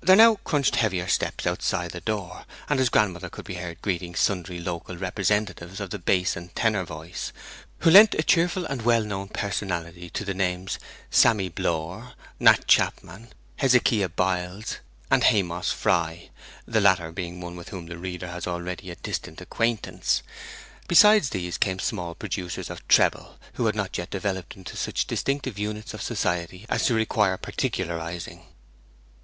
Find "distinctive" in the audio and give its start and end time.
25.06-25.56